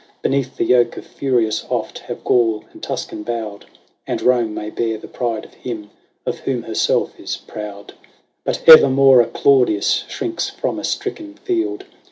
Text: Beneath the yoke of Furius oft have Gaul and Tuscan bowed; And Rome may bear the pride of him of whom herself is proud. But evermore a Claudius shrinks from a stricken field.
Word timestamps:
Beneath 0.23 0.57
the 0.57 0.63
yoke 0.65 0.97
of 0.97 1.05
Furius 1.05 1.63
oft 1.69 1.99
have 1.99 2.23
Gaul 2.23 2.63
and 2.73 2.81
Tuscan 2.81 3.21
bowed; 3.21 3.65
And 4.07 4.19
Rome 4.23 4.51
may 4.51 4.71
bear 4.71 4.97
the 4.97 5.07
pride 5.07 5.45
of 5.45 5.53
him 5.53 5.91
of 6.25 6.39
whom 6.39 6.63
herself 6.63 7.19
is 7.19 7.37
proud. 7.37 7.93
But 8.43 8.67
evermore 8.67 9.21
a 9.21 9.27
Claudius 9.27 10.05
shrinks 10.07 10.49
from 10.49 10.79
a 10.79 10.83
stricken 10.83 11.35
field. 11.35 11.85